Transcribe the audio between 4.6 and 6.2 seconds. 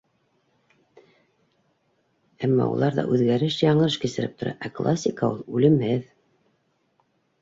ә классика ул- үлемһеҙ.